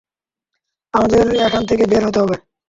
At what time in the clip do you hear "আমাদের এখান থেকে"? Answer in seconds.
0.93-1.83